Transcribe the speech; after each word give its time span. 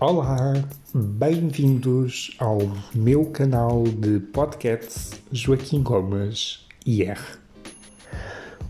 Olá, 0.00 0.54
bem-vindos 0.92 2.34
ao 2.40 2.58
meu 2.92 3.26
canal 3.26 3.84
de 3.84 4.18
podcasts 4.18 5.12
Joaquim 5.30 5.84
Gomes 5.84 6.66
IR. 6.84 7.16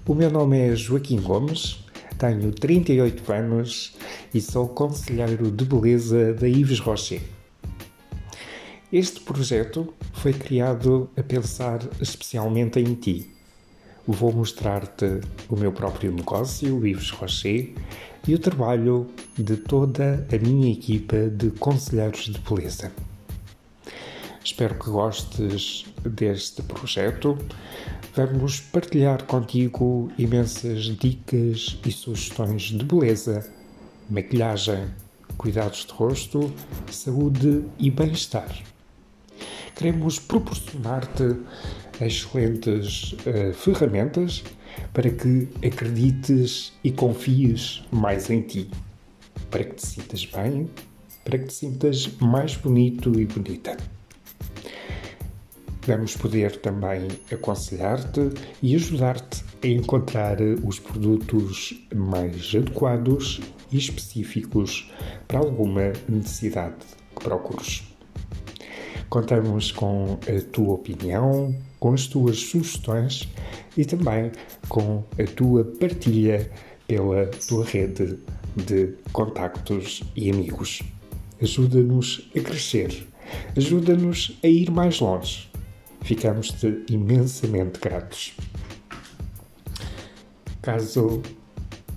O 0.06 0.14
meu 0.14 0.30
nome 0.30 0.58
é 0.58 0.76
Joaquim 0.76 1.18
Gomes, 1.18 1.82
tenho 2.18 2.52
38 2.52 3.32
anos 3.32 3.96
e 4.34 4.40
sou 4.40 4.68
conselheiro 4.68 5.50
de 5.50 5.64
beleza 5.64 6.34
da 6.34 6.46
Yves 6.46 6.78
Rocher. 6.78 7.22
Este 8.92 9.20
projeto 9.20 9.94
foi 10.12 10.34
criado 10.34 11.08
a 11.16 11.22
pensar 11.22 11.80
especialmente 12.02 12.78
em 12.78 12.94
ti. 12.94 13.33
Vou 14.06 14.32
mostrar-te 14.32 15.20
o 15.48 15.56
meu 15.56 15.72
próprio 15.72 16.12
negócio, 16.12 16.76
o 16.76 16.86
Yves 16.86 17.10
Rocher, 17.10 17.72
e 18.28 18.34
o 18.34 18.38
trabalho 18.38 19.06
de 19.36 19.56
toda 19.56 20.26
a 20.30 20.38
minha 20.38 20.70
equipa 20.70 21.28
de 21.30 21.50
conselheiros 21.52 22.26
de 22.26 22.38
beleza. 22.38 22.92
Espero 24.44 24.74
que 24.78 24.90
gostes 24.90 25.86
deste 26.04 26.60
projeto. 26.62 27.38
Vamos 28.14 28.60
partilhar 28.60 29.24
contigo 29.24 30.10
imensas 30.18 30.84
dicas 30.84 31.78
e 31.84 31.90
sugestões 31.90 32.64
de 32.64 32.84
beleza, 32.84 33.50
maquilhagem, 34.10 34.86
cuidados 35.38 35.86
de 35.86 35.92
rosto, 35.92 36.52
saúde 36.90 37.64
e 37.78 37.90
bem-estar. 37.90 38.54
Queremos 39.74 40.18
proporcionar-te 40.18 41.36
excelentes 42.00 43.12
uh, 43.12 43.52
ferramentas 43.52 44.42
para 44.92 45.10
que 45.10 45.48
acredites 45.66 46.72
e 46.82 46.90
confies 46.90 47.84
mais 47.90 48.30
em 48.30 48.42
ti, 48.42 48.70
para 49.50 49.64
que 49.64 49.74
te 49.76 49.86
sintas 49.86 50.26
bem, 50.26 50.68
para 51.24 51.38
que 51.38 51.46
te 51.46 51.54
sintas 51.54 52.08
mais 52.20 52.56
bonito 52.56 53.18
e 53.18 53.26
bonita. 53.26 53.76
Vamos 55.86 56.16
poder 56.16 56.56
também 56.56 57.08
aconselhar-te 57.30 58.30
e 58.62 58.74
ajudar-te 58.74 59.44
a 59.62 59.66
encontrar 59.66 60.38
os 60.62 60.78
produtos 60.78 61.74
mais 61.94 62.54
adequados 62.54 63.40
e 63.70 63.76
específicos 63.76 64.90
para 65.28 65.40
alguma 65.40 65.92
necessidade 66.08 66.76
que 67.14 67.24
procures. 67.24 67.93
Contamos 69.14 69.70
com 69.70 70.18
a 70.26 70.50
tua 70.50 70.74
opinião, 70.74 71.54
com 71.78 71.92
as 71.94 72.08
tuas 72.08 72.36
sugestões 72.36 73.28
e 73.76 73.84
também 73.84 74.32
com 74.68 75.04
a 75.16 75.24
tua 75.36 75.64
partilha 75.64 76.50
pela 76.88 77.26
tua 77.26 77.64
rede 77.64 78.18
de 78.56 78.92
contactos 79.12 80.02
e 80.16 80.32
amigos. 80.32 80.82
Ajuda-nos 81.40 82.28
a 82.36 82.40
crescer, 82.40 83.06
ajuda-nos 83.56 84.36
a 84.42 84.48
ir 84.48 84.68
mais 84.72 84.98
longe. 84.98 85.48
Ficamos-te 86.02 86.82
imensamente 86.90 87.78
gratos. 87.78 88.34
Caso 90.60 91.22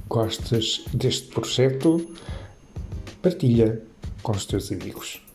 gostes 0.07 0.85
deste 0.93 1.29
projeto, 1.29 2.13
partilha 3.23 3.81
com 4.21 4.33
os 4.33 4.45
teus 4.45 4.71
amigos. 4.71 5.26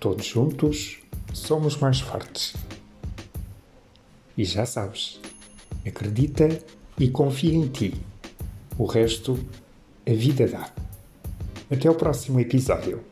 Todos 0.00 0.24
juntos 0.24 0.98
somos 1.34 1.76
mais 1.76 2.00
fortes. 2.00 2.54
E 4.34 4.44
já 4.44 4.64
sabes, 4.64 5.20
acredita 5.86 6.48
e 6.98 7.10
confia 7.10 7.54
em 7.54 7.68
ti. 7.68 7.92
O 8.78 8.86
resto, 8.86 9.38
a 10.08 10.12
vida 10.14 10.48
dá. 10.48 10.72
Até 11.70 11.90
o 11.90 11.94
próximo 11.94 12.40
episódio. 12.40 13.09